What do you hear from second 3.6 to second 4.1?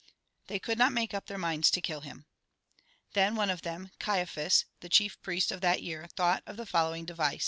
them,